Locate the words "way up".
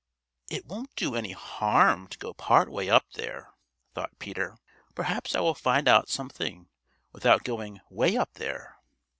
2.71-3.05, 7.91-8.33